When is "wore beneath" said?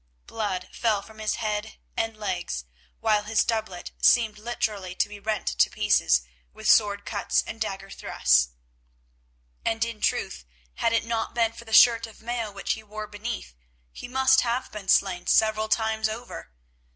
12.81-13.53